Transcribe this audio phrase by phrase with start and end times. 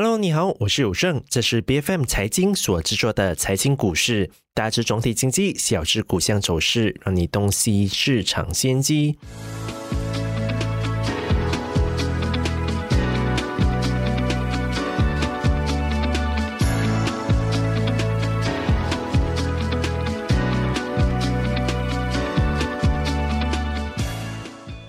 [0.00, 9.18] Hello，你好，我是有胜，这是 B F M 财经所制作的财经股市，大致总体经济，小至股向走势，让你洞悉市场先机。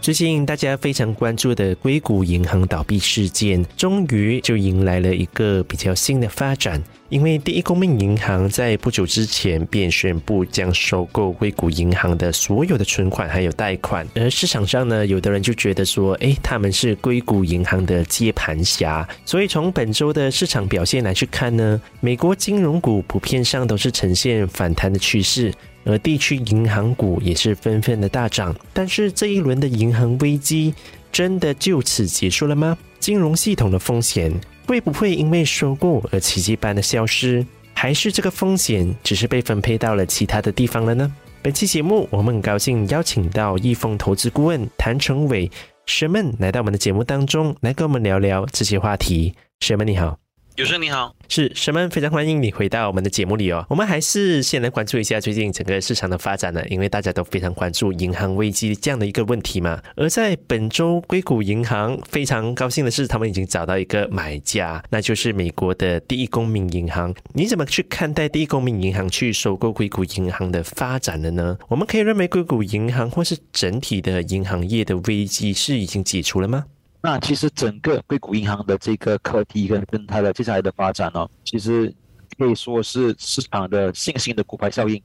[0.09, 6.83] 最近大家非常关注的硅谷银行倒闭事件，终于就迎来了一个比较新的发展。
[7.09, 19.07] 因为第一公民银行在不久之前便宣布将收购硅谷银行的所有的存款还有贷款，而市场上呢，有的人就觉得说，哎，他们是硅谷银行的接盘侠。
[19.25, 25.53] 所以从本周的市场表现来去看呢，美国金融股普遍上都是呈现反弹的趋势。
[25.85, 30.73] 而地区银行股也是纷纷的大涨，但是这一轮的银行危机
[31.11, 32.77] 真的就此结束了吗？
[32.99, 34.31] 金融系统的风险
[34.67, 37.45] 会不会因为收购而奇迹般的消失？
[37.73, 41.11] 还是这个风险只是被分配到了其他的地方了呢？
[41.41, 45.49] 本期节目我们很高兴邀请到易丰投资顾问谭成伟
[45.87, 49.33] Sherman 来到我们的节目当中，来跟我们聊聊这些话题。
[49.61, 50.28] Sherman 你好。
[50.59, 51.87] 有生你好，是什么？
[51.87, 53.65] 非常欢迎你回到我们的节目里哦。
[53.69, 59.81] 我们还是先来关注一下最近整个市场的发展呢，因为大家都非常关注银行危机这样的一个问题嘛。
[59.95, 67.15] 而在本周，硅谷银行非常高兴的是，他们已经找到一个买家，那就是美国的第一公民银行。
[67.33, 71.57] 你怎么去看待第一公民银行去收购硅谷银行的发展的呢？
[71.69, 76.65] 我们可以认为硅谷银行或是整体的银行业的危机是已经解除了吗？
[77.01, 81.93] 那其实整个硅谷银行的这个课题跟跟它的接下来的发展呢，其实
[82.37, 85.01] 可以说是市场的信心的骨牌效应。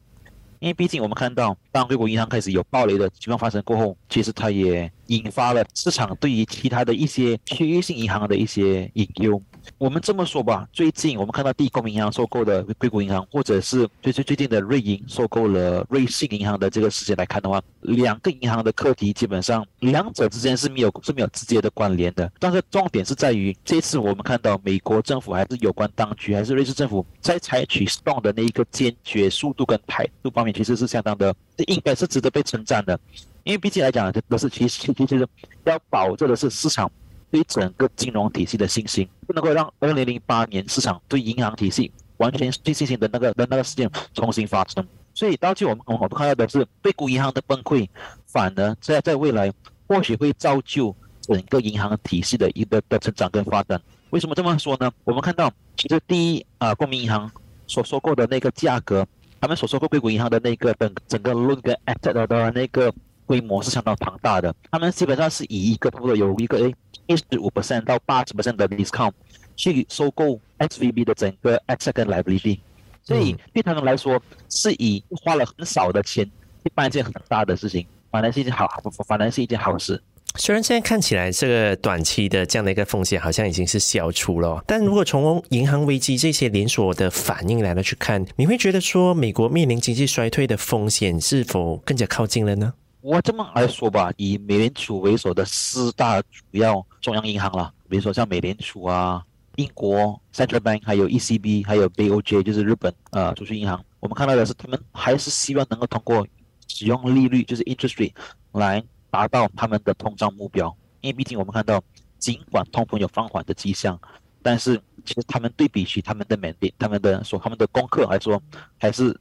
[0.60, 9.40] 因为毕竟我们看到，当硅谷银行开始有暴雷的情况发生过后，其实它也引发了市场对于其他的一些区域性银行的一些隐忧。
[9.78, 22.30] 我们这么说吧，最近我们看到第一公民银行收购的硅谷银行，或者是最最最近的瑞银收购了瑞信银行的这个事件来看的话，两个银行的课题基本上两者之间是没有是没有直接的关联的。
[22.38, 31.34] 但是重点是在于，这次我们看到美国政府还是有关当局还是瑞士政府在采取 strong 的那一个坚决速度跟态度方面，其实是相当的，
[31.66, 32.98] 应该是值得被称赞的。
[33.44, 35.28] 因为毕竟来讲，这都是其实其实
[35.64, 36.90] 要保证的是市场。
[37.34, 44.86] 对整个金融体系的信心，不能够让二零零八年市场对银行体系完全失去信心的那个的那个事件重新发生。
[45.12, 47.88] 所以，到最我们我们看到的是，硅谷银行的崩溃，
[48.24, 49.52] 反而在在未来
[49.88, 53.82] 或许会造就整个银行体系的一个的成长跟发展。
[54.10, 54.88] 为什么这么说呢？
[55.02, 57.28] 我们看到，其实第一啊，国民银行
[57.66, 59.04] 所收购的那个价格，
[59.40, 62.94] 他们所收购硅谷银行的那个整整个论跟 asset 的那个
[63.26, 64.54] 规模是相当庞大的。
[64.70, 66.74] 他们基本上是以一个差不多有一个诶。
[67.06, 69.12] 一十五 percent 到八十 percent 的 discount
[69.56, 72.60] 去收购 XVB 的整个 asset 跟 liability，
[73.02, 74.18] 所以对他们来说
[74.48, 76.24] 是以花了很少的钱
[76.64, 78.66] 去办一件很大的事情，反而是一件好，
[79.06, 80.02] 反而是一件好事。
[80.36, 92.72] 虽然现在看起来这个短期的这样的一个风险好像已经是消除了，但如果从银行危机这些连锁的反应来了去看，你会觉得说美国面临经济衰退的风险是否更加靠近了呢？
[93.04, 99.22] 我这么来说吧，以美联储为首的四大主要中央银行了，比如说像美联储啊、
[99.56, 103.84] 英国 Central Bank，还有 ECB，还有 BOJ，就是日本呃储蓄银行。
[104.00, 106.26] 我们看到的是，他们还是希望能够通过
[106.66, 108.14] 使用利率，就是 interest rate，
[108.52, 110.74] 来达到他们的通胀目标。
[111.02, 111.84] 因为毕竟我们看到，
[112.18, 114.00] 尽管通膨有放缓的迹象，
[114.42, 118.42] 但是其实他们对比起他们的美他们的说他们的功课来说，
[118.78, 119.14] 还是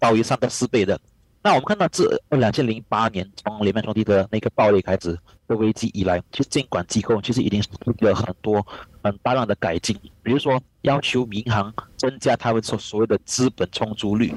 [0.00, 1.00] 高于三到四倍的。
[1.46, 5.12] 那我们看到自两千零八年从联邦兄弟的那个暴雷开始
[5.46, 8.66] 的危机以来，其实监管机构其实已经做了很多
[9.02, 14.34] 很大量的改进，比如说要求银行增加他们所所谓的资本充足率，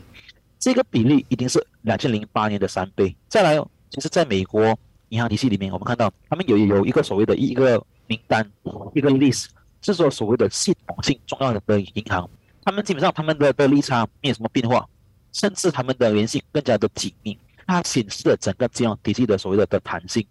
[0.59, 3.15] 这个比例已经是两千零八年的三倍。
[3.29, 3.57] 再来，
[3.89, 8.45] 其实在美国银行体系里面，我们看到他们有有一个所谓的一个名单，
[8.93, 9.45] 一个 list，
[9.81, 12.29] 是说所谓的系统性重要的银行，
[12.65, 14.85] 他们基本上他们的的利差没有什么变化。
[15.31, 20.25] 甚至他们的联系更加的紧密，它显示了整个金融体系的所谓的的弹性。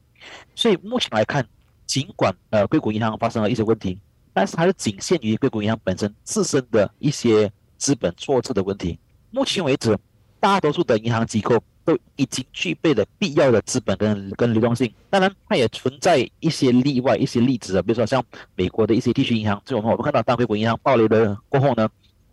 [0.55, 1.47] 所以目前来看，
[1.87, 3.99] 尽管呃硅谷银行发生了一些问题，
[4.33, 8.99] 但是还是仅限于硅谷银行本身自身的一些资本错置的问题。
[9.31, 9.97] 目前为止，
[10.41, 14.93] 大多数的银行机构都已经具备了必要的资本跟跟流动性。
[15.11, 21.89] 当然，它也存在一些例外、一些例子啊，比如说像美国的一些地区银行，就我们我们看到当硅谷银行暴雷的过后呢，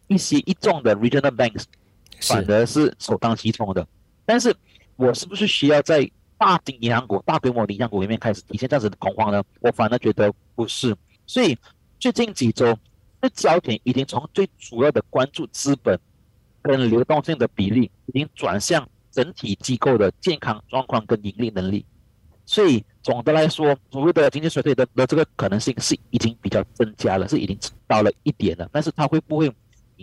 [0.08, 1.66] 一些一众的 regional banks。
[2.22, 3.88] 反而是首当其冲的，
[4.26, 4.56] 但是
[4.96, 9.44] 我是不是需要在大型银行股、大规模的银行股里面开始体现这样子的恐慌呢？
[9.62, 10.96] 我反而觉得不是。
[11.26, 11.58] 所以
[12.00, 12.78] 最近几周
[13.22, 15.98] 这焦点已经从最主要的关注资本
[16.62, 21.86] 跟流动性的比例，已经转向整体机构的健康状况跟盈利能力。
[22.46, 27.58] 所以总的来说，所谓的经济衰退的的这个可能性是已经比较增加了，是已经
[27.88, 28.70] 到了一点了。
[28.72, 29.50] 但是它会不会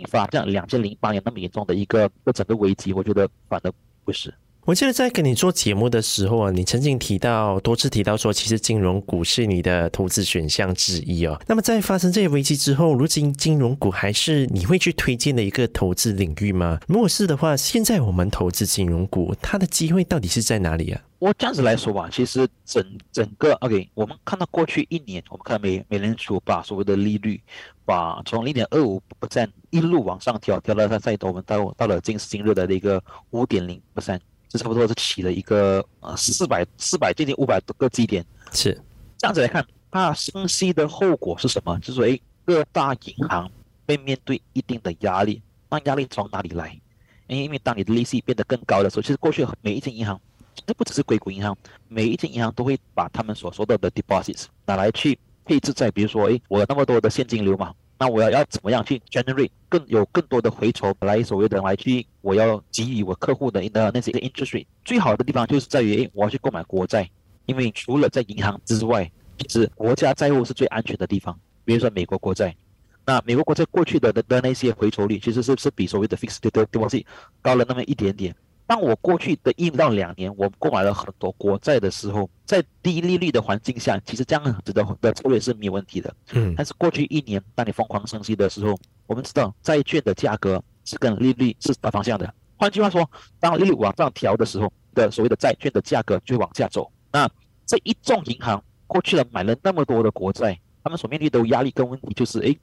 [0.00, 2.92] 引发像两千零八年那么严重的一个个整个危机？
[2.92, 3.72] 我觉得反而
[4.04, 4.32] 不是。
[4.66, 11.40] 我记得在跟你做节目的时候啊，你曾经提到多次提到说，其实金融股是你的投资选项之一哦。
[11.48, 16.78] 那么在发生这些危机之后，如今金融股还是你会去推荐的一个投资领域吗？
[16.86, 21.00] 如果是的话，现在我们投资金融股，它的机会到底是在哪里啊？
[21.20, 22.82] 我这样子来说吧，其实整
[23.12, 27.40] 整个 OK，我们看到过去一年，我们看美美联储把所谓的利率，
[27.84, 33.00] 把从零点二五不占一路往上调，调到它再我们到到了今时今日的那个
[33.30, 34.20] 五点零不占。
[34.48, 38.72] 这差不多是起了一个呃四百四百接近五百多个基点，是
[39.18, 41.78] 这样子来看，它升息的后果是什么？
[41.80, 43.48] 就是说，哎，各大银行
[43.86, 46.80] 会面对一定的压力，那压力从哪里来？
[47.28, 50.20] 因为当你的利息变得更高的时候，其实过去每一间银行，
[50.66, 51.56] 这不只是硅谷银行，
[51.88, 57.74] 每一间银行都会把他们所收到的 deposits 拿来去配置在，比如说，哎，我有那么多的现金流嘛。
[57.98, 67.10] 那我要要怎么样去 generate 更有更多的回酬来所谓的来去我要给予我客户的的那些 interest rate 最好的地方就是在于哎我要去购买国债，
[67.44, 71.38] 因为除了在银行之外，其实国家债务是最安全的地方。
[71.62, 72.56] 比如说美国国债，
[73.04, 77.04] 那美国国债过去的的的那些回酬率其实是是比所谓的 fixed deposit
[77.42, 78.34] 高了那么一点点。
[78.70, 86.14] 当我过去的一到两年，我购买了很多国债的时候，在低利率的环境下，其实这样子的的策略是没有问题的。
[86.34, 88.78] 嗯，但是过去一年，当你疯狂升息的时候，
[89.08, 92.32] 我们知道债券的价格是跟利率是反方向的。
[92.56, 96.88] 换句话说，当利率往上调的时候，的所谓的债券的价格就会往下走。
[97.10, 97.28] 那
[97.66, 102.56] 这一众银行过去了买了那么多的国债，他们所面对的压力跟问题就是：哎，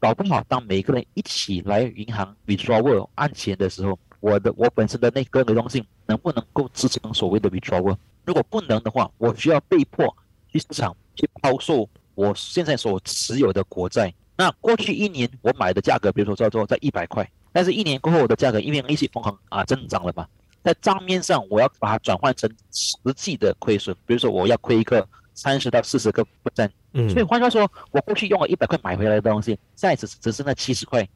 [0.00, 3.96] 搞不好当每个人一起来银行 withdraw 按钱的时候。
[4.22, 7.96] 我的我本身的那个流动性能不能够支撑所谓的 withdrawal？
[8.24, 10.16] 如果不能的话，我需要被迫
[10.48, 14.14] 去市场去抛售我现在所持有的国债。
[14.36, 20.24] 那过去一年我买的价格，比如说叫做在一百块，但是一年过后我的价格因为利息疯狂啊增长了嘛，
[20.62, 25.04] 在账面上我要把它转换成实际的亏损，比如说我要亏一个
[25.34, 26.70] 三十到四十个不占。
[26.92, 31.08] 嗯，所以换句话说，我过去用了一百块买回来的东西，现在只只剩那七十块。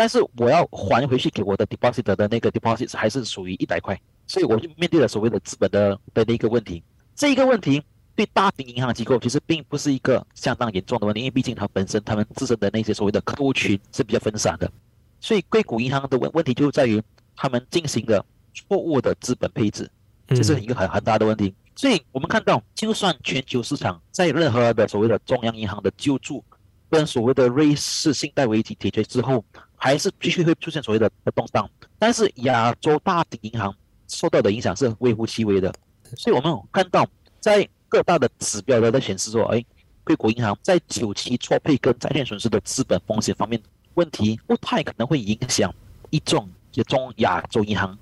[0.00, 6.82] 但是我要还回去给我的 deposit 的那个 deposit 还是属于一百块，所以我就面对了所谓的资本的的那个问题。
[7.14, 7.82] 这一个问题
[8.16, 14.72] 对大型银行机构其实并不是一个相当严重的问题，因为毕竟它本身他们自身的那些所谓的客户群是比较分散的。
[15.20, 17.02] 所以硅谷银行的问问题就在于
[17.36, 18.24] 他们进行了
[18.54, 19.90] 错误的资本配置，
[20.28, 21.54] 这是一个很很大的问题。
[21.76, 26.42] 所以我们看到，就算全球市场在任何的所谓的中央银行的救助
[26.88, 29.44] 跟所谓的瑞士信贷危机解决之后，
[29.82, 31.68] 还是继续会出现所谓的动荡，
[31.98, 33.74] 但是亚洲大的银行
[34.08, 35.74] 受到的影响是微乎其微的，
[36.18, 37.08] 所以我们看到
[37.40, 39.64] 在各大的指标都在显示说，哎，
[40.04, 43.58] 硅谷银行在久期错配跟债券损失的资本风险方面
[43.94, 45.74] 问题不太可能会影响
[46.10, 47.98] 一众一中亚洲银行，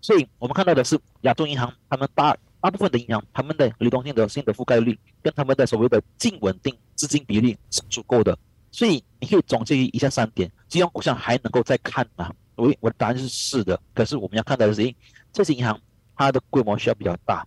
[0.00, 8.38] 所以我们看到的是亚洲银行他们大大部分的银行他们的流动性的性的覆盖率跟他们的所谓的净稳定资金比例是足够的。
[8.70, 12.32] 所以你可以总结一下三点：金融股像还能够再看吗？
[12.54, 13.80] 我我的答案是是的。
[13.94, 14.94] 可是我们要看到的是，
[15.32, 15.80] 这些银行
[16.16, 17.46] 它的规模需要比较大，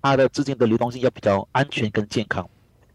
[0.00, 2.48] 它的资金的流动性要比较安全跟健康。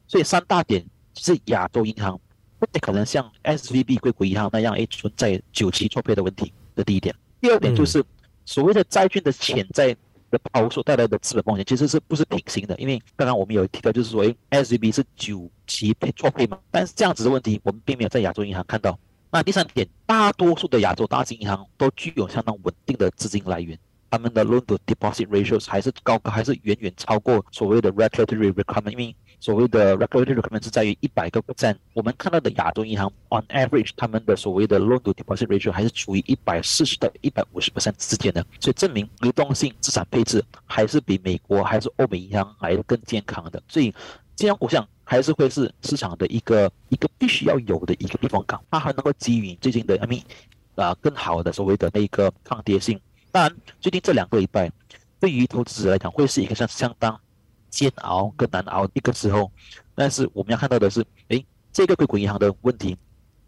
[0.07, 2.19] 所以三大点是亚洲银行
[2.57, 7.15] 不可能像 S V B 硅谷银行那样哎存在久期错配的问题这第一点。
[7.41, 8.03] 第二点就是
[8.45, 9.95] 所谓的债券的潜在。
[10.29, 12.75] 的抛售带来的资本风险其实是不是平行的？
[12.77, 16.57] 因为刚刚我们有提到，就是说，哎，S V B 是九期配错配嘛？
[16.71, 18.97] 但是这样子的问题，我们并没有在亚洲银行看到。
[19.31, 23.77] 那第三点，大多数的亚洲大型银行都具有相当稳定的资金来源。
[24.11, 28.89] 他们的 loan to deposit ratios 还是高高，还是远远超过所谓的 regulatory requirement。
[28.89, 43.61] 因为所谓的 regulatory requirement 是在于一百个 percent，我们看到的亚洲银行 on average 他们的所谓的 loan to deposit ratio 还是处于一百四十到一百五十 percent 之间的，所以证明流动性资产配置还是比美国还是欧美银行来的更健康的。
[43.67, 43.93] 所以
[44.35, 50.23] 金融股项还是会是市场的一个一个必须要有的一个避风港，它还能够给予最近的 I mean
[50.75, 52.99] 啊更好的所谓的那个抗跌性。
[53.31, 54.71] 当然，最近这两个礼拜，
[55.19, 57.19] 对于投资者来讲，会是一个相相当
[57.69, 59.51] 煎熬跟难熬一个时候。
[59.95, 62.97] 但是我们要看到的是，诶，这个硅谷银行的问题，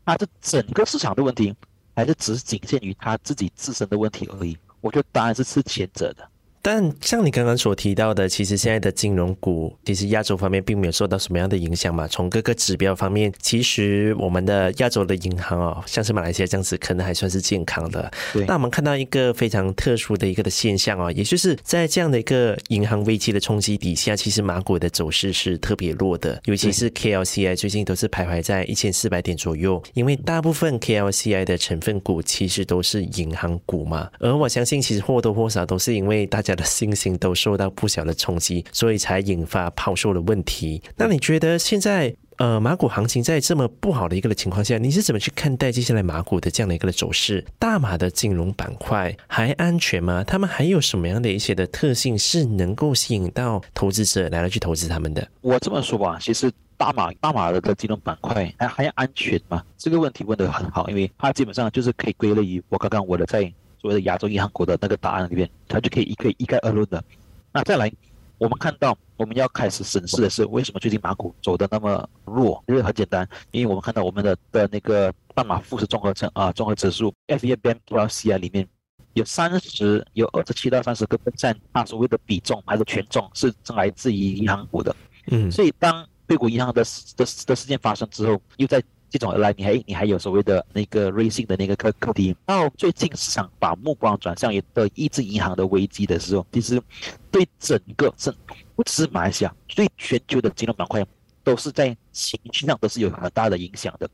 [0.06, 1.56] 它是整个市场的问题，
[1.96, 4.58] 还是只仅限于它自己自身的问题而已？
[4.82, 6.31] 我觉得答案是是前者的。
[6.62, 12.08] 但像你刚刚所提到的，其实现在的金融股，其实亚洲方面并没有受到什么样的影响嘛。
[12.08, 18.12] 从各个指标方面，其实我们的亚洲的银行哦，像是马来西亚这样子，可能还算是健康的。
[18.48, 34.08] 那我们看到一个非常特殊的一个的现象哦，也就是在这样的一个银行危机的冲击底下，其实马股的走势是特别弱的，尤其是 KLCI 最近都是徘徊在一千四百点左右，因为大部分 KLCI 的成分股其实都是银行股嘛。
[34.20, 36.51] 而我相信，其实或多或少都是因为大家。
[36.56, 40.82] 的信心都受到不小的冲击，所以才引发抛售的问题。
[40.96, 47.46] 那你觉得现在呃马股行情在这么不好的一个的情况下，你是怎么去看待接下来马股的这样的一个的走势？
[47.60, 50.24] 大马的金融板块还安全吗？
[50.24, 55.28] 他们还有什么样的一些的特性是能够吸引到投资者来了去投资他们的？
[55.42, 59.64] 我这么说吧，其实大马大马的的金融板块还还安全吗？
[59.78, 63.52] 这个问题问得很好，因为它基本上就是可以归类于我刚刚我的在。
[63.82, 67.04] 所谓的亚洲银行股的那个答案里面，它就可以一可以一概而论的。
[67.52, 67.92] 那再来，
[68.38, 72.64] 我们看到我们要开始审视的是为什么最近马股走的那么弱？
[72.68, 78.68] 因为很简单，因为我们看到我们的的那个半马富时综合成啊综合指数 F E M T L C I 里面
[79.14, 84.96] 有三十有二十七到三十个占它所谓的比重还是权重是来自于银行股的。
[85.28, 86.84] 嗯，所以当硅谷银行的
[87.18, 88.82] 的的事件发生之后，又在
[89.12, 92.34] 这种而来，你还你还有所谓的那个瑞信的那个课课题。
[92.46, 96.82] 到最近市场把目光转向于的一支银行的危机的时候，其实
[97.30, 98.34] 对整个整
[98.74, 101.06] 不只是马来西亚，对全球的金融板块
[101.44, 104.10] 都是在情绪上都是有很大的影响的。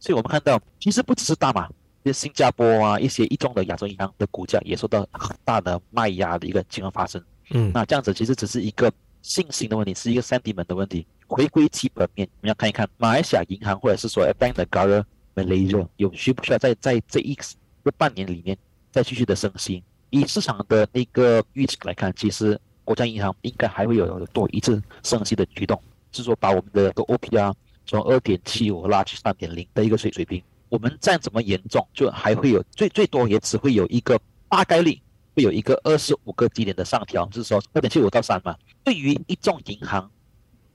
[0.00, 1.68] 所以我们看到，其实不只是大马，
[2.04, 7.22] 一些新加坡啊，一些一众的亚洲银行的股价也受到很大的卖压的一个情况发生。
[7.50, 8.90] 嗯，那这样子其实只是一个
[9.20, 11.06] 信心的问题，是一个 sentiment 的问题。
[11.28, 15.04] 回归基本面，我们要看一看马来西亚银行或者是说 Bank Negara
[15.36, 18.56] Malaysia 有需不需要在在这一个半年里面
[18.90, 19.84] 再继续的升息？
[20.10, 25.80] 以市场的那个预期来看，其实国家银行应该还会有多一次升息的举动，
[26.12, 27.52] 是说把我们的个 OPR
[27.84, 30.42] 从二点七五拉去三点零的一个水水平。
[30.70, 34.18] 我们再怎么严重，就还会有最最多也只会有一个
[34.48, 34.98] 大概率
[35.36, 38.56] 会有一个二十五个基点的上调，就是说二点七五到三嘛。
[38.82, 40.10] 对于一众银行。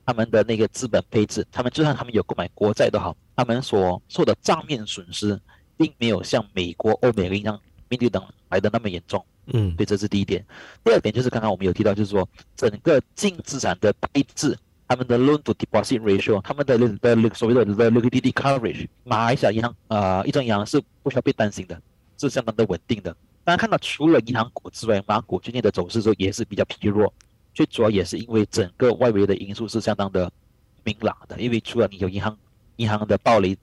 [0.05, 5.39] 他们的那个资本配置，他们就算他们有购买国债都好，他们所受的账面损失，
[5.77, 9.24] 并没有像美国、欧美银行面对等来的那么严重。
[9.48, 10.45] 嗯，对，这是第一点。
[10.83, 14.57] 第二点就是刚刚我们有提到，就是说整个净资产的配置，
[14.88, 21.81] 他们的 loan to deposit ratio，他们的的所谓的 liquidity coverage，马来西亚银行啊，一种银行是不需要被担心的，
[22.17, 23.15] 是相当的稳定的。
[23.43, 27.13] 大家看到，除了银行股之外，马股最近的走势候也是比较疲弱。
[27.53, 30.31] 最主要也是因为整个外围的因素是相当的
[30.83, 32.38] 明朗的，因为除了你有银行
[32.77, 33.55] 银行的暴雷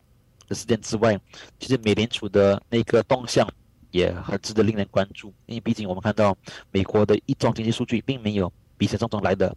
[0.47, 1.19] 的事件之外，
[1.59, 3.49] 其实美联储的那个动向
[3.91, 5.35] 也很值得令人关注。
[5.47, 6.37] 因为毕竟我们看到
[6.71, 9.55] 美国的一种经济数据并没有比想象中来的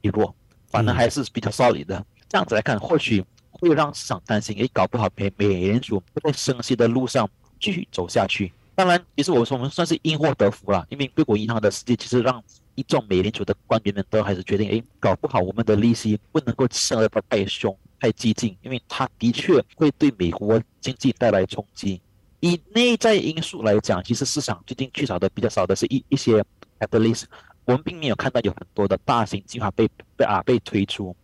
[0.00, 0.34] 低弱，
[0.68, 2.04] 反而还是比较 solid 的。
[2.28, 7.28] 这样子来看，或许会让市场担心，诶，搞不好美美联储会在升息的路上
[7.60, 8.52] 继续走下去。
[8.74, 12.42] 当然，其实我说我们算是因祸得福了，因为硅谷银行的事件其实让。
[12.76, 22.00] 一众美联储的官员们都还是决定，哎，搞不好我们的利息不能够升得太凶、太激进，因为它的确会对美国经济带来冲击。
[22.40, 26.40] 以内在因素来讲，其实市场最近缺少的比较少的是一一些
[26.78, 27.24] at least，
[27.64, 31.16] 我们并没有看到有很多的大型计划被被啊被推出，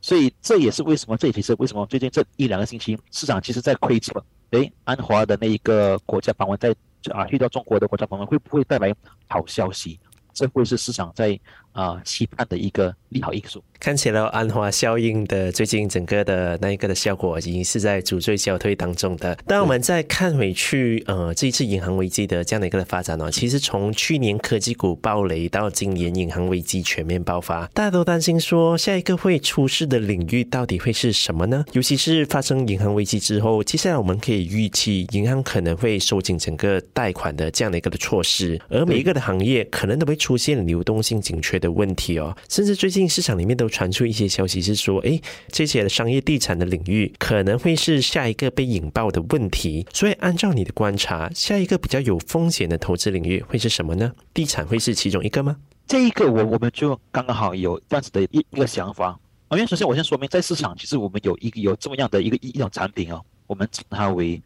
[0.00, 6.74] 所以这也是为什么这其实为什么最近这一两个星期市场其实在窥测，哎，安华的那一个国家访问在
[7.12, 8.94] 啊遇到中国的国家访问会不会带来
[9.26, 9.98] 好消息？
[10.40, 11.38] 这会是市场在
[11.72, 13.62] 啊期盼的一个利好因素。
[13.78, 19.34] 看起来安华效应的最近整个的那一个的效果已经是在逐渐消退当中的。
[19.46, 31.64] 当我们再看回去，呃，这一次银行危机的这样的一个的发展呢，其实从去年科技股暴雷到今年银行危机全面爆发，大家都担心说下一个会出事的领域到底会是什么呢？
[31.72, 43.70] 尤其是发生银行危机之后，接下来我们可以预期银行可能会收紧整个贷款的这样的一个的措施，而每一个的行业可能都会出现流动性紧缺的问题哦，甚至最近市场里面都。
[43.70, 45.20] 传出一些消息是说，哎，
[45.52, 49.86] 这些商业地产的领域可能会是下一个被引爆的问题。
[49.94, 54.12] 所以，按照你的观察，下一个比较有风险的投资领域会是什么呢？
[54.34, 55.56] 地产会是其中一个吗？
[55.86, 59.16] 这一个，我我们就刚刚好有这样子的一一个想法。
[59.52, 64.42] 因为首先我先说明，在市场其实我们有一个有这么样的一个一种产品哦，我们称它为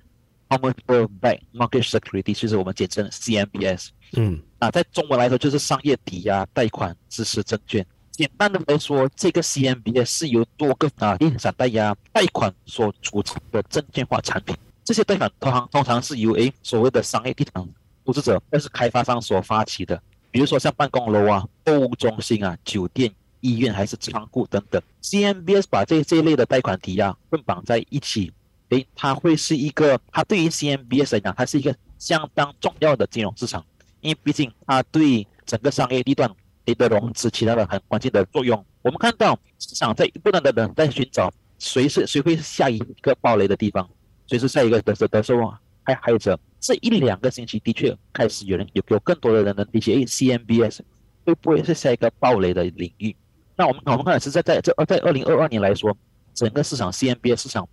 [0.51, 3.89] Commercial Bank market Security，就是我们简称 CMBS。
[4.17, 7.85] 嗯，啊，在中文来说就是商业抵押贷款支持证券。
[8.11, 14.57] 简单的来说，这个 CMBS 是由多个啊地产贷押贷款所组成的证券化产品。
[14.85, 17.67] 这些贷款通常通常是由诶所谓的商业地产
[18.05, 20.01] 投资者或是开发商所发起的。
[20.31, 28.33] 比如说像办公楼啊、购物中心啊、酒店、医院还是仓库等等，CMBS 把这这一类的贷款抵押捆绑在一起，
[28.69, 33.65] 诶，它会是一个，它对于 CMBS 来讲，它是一个相当重要的金融市场，
[34.05, 36.31] 因为毕竟它对整个商业地段
[36.67, 38.63] 的融资起到了很关键的作用。
[38.83, 43.89] 我们看到市场在不断的等在寻找谁是谁会下一个暴雷的地方，
[44.27, 45.41] 谁是下一个得得得受
[45.83, 46.39] 害害者。
[46.61, 50.81] 这一两个星期的确开始有人有有更多的人能理解，，CMBS
[51.25, 53.17] 会不会是下一个暴雷的领域？
[53.57, 55.97] 那我们我们看是在在这在二零二二年来说，
[56.35, 57.67] 整个市场 CMBS 市场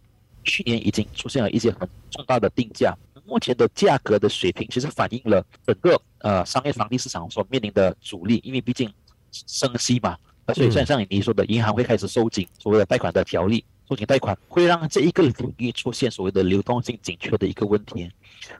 [0.45, 8.91] 去年已经出现了一些很重大的定价，目前的价格的水平其实反映了整个呃商业房地市场所面临的阻力，因为毕竟
[9.31, 10.17] 升息嘛，
[10.53, 13.63] 所以像像你说的，银行会开始收紧所谓的贷款的条例。
[13.89, 18.09] 收紧贷款会让这一个领域出现所谓的流动性紧缺的一个问题。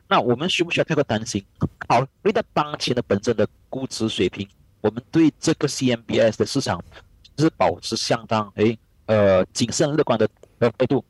[0.06, 1.41] 那我们需不需要太过担心？
[1.88, 4.46] 考虑到当前的本身的估值水平，
[4.82, 6.84] 我们对这个 CMBS 的市场
[7.38, 11.03] 是保持相当诶呃谨慎乐观的呃态度。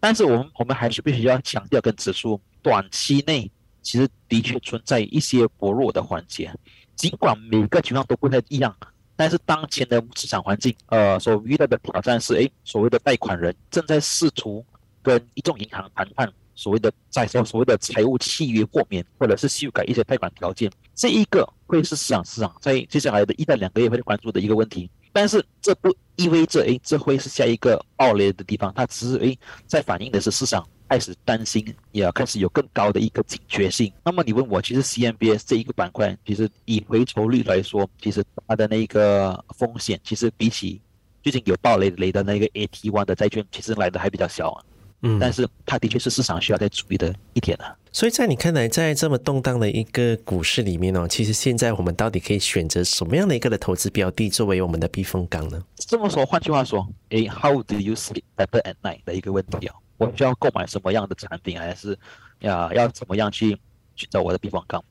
[0.00, 3.50] 但是我们我们还是必须要强调跟指出，短期内
[3.82, 6.52] 其实的确存在一些薄弱的环节，
[6.96, 8.74] 尽管每个情况都不太一样。
[9.16, 14.64] 但是当前的市场环境，呃，所遇到的挑战是，哎，所谓的贷款人正在试图
[15.02, 24.88] 跟一众银行谈判，所谓的在说所谓的财务契约豁免，或者是修改一些贷款条件，这一个会是市场市场在接下来的一到两个月会关注的一个问题。
[25.12, 29.36] 但是这不意味着，哎，这会是下一个暴雷的地方，它只是，哎，
[29.66, 30.64] 在反映的是市场。
[30.88, 33.92] 开始担心，也要开始有更高的一个警觉性。
[34.04, 40.80] 那么你问我，其实 CMBS 这一个板块，其实以回酬率来说，其实它的那个风险，其实比起
[41.22, 44.64] 最近有暴雷雷的那个 AT1 的债券，其实来的还比较小啊。
[45.02, 47.72] 嗯，但是它的确是市场需要再注意的一点啊。
[47.92, 55.62] 所以在你看来，在这么动荡的一个股市里面哦，其实现在我们到底可以选择什么样的一个的投资标的作为我们的避风港呢？
[55.76, 59.74] 这么说，换句话说，诶，How do you sleep better at night 的一个问题哦。
[59.98, 61.98] 我需要购买什么样的产品，还是
[62.38, 63.58] 呀要怎么样去
[63.96, 64.82] 寻找我的避风港？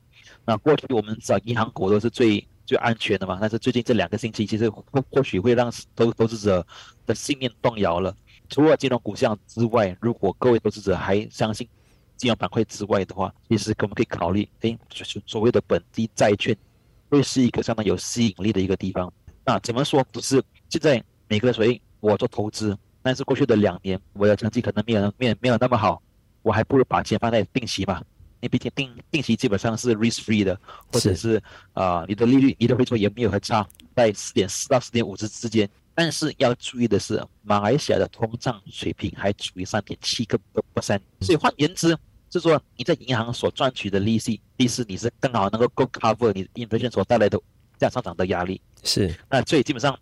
[0.44, 6.64] 那过去我们找银行股都是最最安全的嘛，但是最近这两个星期，其实或或许会让投投资者
[7.06, 8.14] 的信念动摇了。
[8.50, 11.66] 除了金融股项之外，如果各位投资者还相信
[12.16, 16.54] 金融板块之外的话，其实我们可以考虑，哎，所所谓的本地债券
[17.08, 19.10] 会是一个相当有吸引力的一个地方。
[19.44, 20.04] 那怎么说？
[20.12, 22.76] 不是现在每个人说，哎，我做投资。
[23.02, 26.02] 但是过去的两年，我的成绩可能没有没有没有那么好，
[26.42, 28.02] 我还不如把钱放在定期吧。
[28.40, 30.58] 因为毕竟定定期基本上是 risk free 的，
[30.92, 35.68] 或者是啊，你的利率、你的回报也没有很差，在四点四到四点五之之间。
[35.94, 40.38] 但是要注意的是，马来西亚的通胀水平还处于三点七个
[40.74, 41.96] percent，所以换言之，
[42.30, 47.40] 是说你在银行所赚取的利息，利息你是刚好能够够 cover 你 inflation 所带来的
[47.78, 48.60] 价上涨的压力。
[48.84, 49.98] 是，那所以基本上。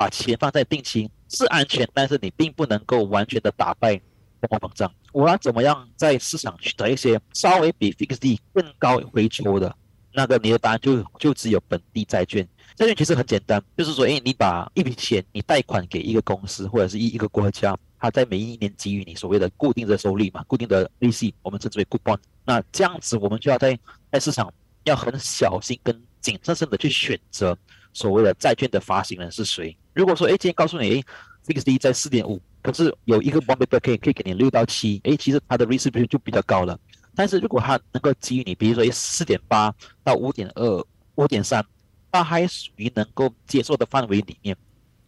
[0.00, 3.96] 把钱放在定期是安全，但是你并不能够完全的打败
[4.40, 4.92] 通货膨胀。
[5.12, 9.74] 我要怎么样在市场取得一些稍微比 fixed 更高回抽的？
[10.12, 12.46] 那个你的答案就就只有本地债券。
[12.74, 22.18] 债券其实很简单，就是说，哎，你把一笔钱你贷款给一个公司或者是一一个国家，它在每一年给予你所谓的固定的收益嘛，固定的利息，我们称之为 coupon。
[22.44, 23.78] 那这样子，我们就要在
[24.10, 24.52] 在市场
[24.84, 27.56] 要很小心跟谨慎的去选择
[27.92, 29.76] 所谓的债券的发行人是谁。
[29.94, 31.04] 如果说，哎，今天告诉你，哎
[31.46, 36.78] ，fixed 在四点五，可是有一个 bond paper 可以可以给你六到七，哎，其实它的 risk 就比较高了。
[37.14, 39.74] 但是如果它能够给予你，比如说，哎，四点八
[40.04, 41.64] 到五点二、五点三，
[42.12, 44.56] 它还属于能够接受的范围里面，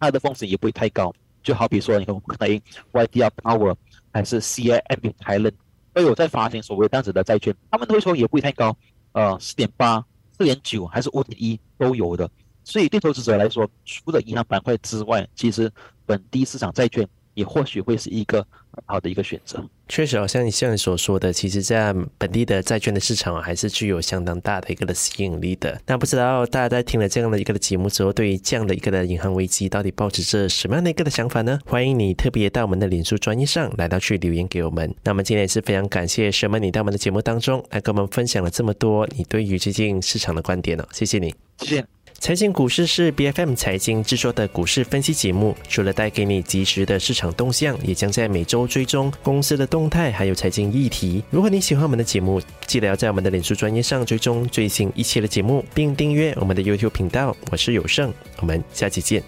[0.00, 1.14] 它的风险也不会太高。
[1.42, 2.60] 就好比说，你看我们，可能
[2.92, 3.74] YDR Power
[4.12, 5.52] 还是 CIM Thailand
[5.94, 8.76] 都有在发行所谓这样子的债券，他们的回酬也不会太高，
[9.12, 10.04] 呃，四点八、
[10.36, 12.28] 四点九还是五点一都有的。
[12.70, 15.68] 所以对投资者来说，除了银行板块之外，其实
[16.06, 17.04] 本地市场债券
[17.34, 18.38] 也或许会是一个
[18.70, 19.60] 很好的一个选择。
[19.88, 25.80] 确实，好像你像你所说的，其实在本地的债券的市场还是具有相当大的一个的吸引力的。
[25.84, 31.58] 那不知道大家在听了这样的一个的节目之后，对于这样的一个的银行危机，到底抱持着什么样的一个的想法呢？
[31.66, 34.94] 欢迎你特别到我们的脸书专业上来到去留言给我们。
[35.02, 40.86] 那么今天也是非常感谢什么你到我们的节目当中来跟我们分享了这么多你对于最近市场的观点呢？
[40.92, 41.99] 谢谢你，谢谢。
[42.20, 51.24] 财经股市是 B F M 财经制作的股市分析节目，除了带给你及时的市场动向，也将在每周追踪公司的动态，还有财经议题。
[51.30, 57.34] 如果你喜欢我们的节目，记得要在我们的脸书专业上追踪最新一期的节目，并订阅我们的 YouTube 频道。
[57.50, 59.22] 我是有胜，我们下期见。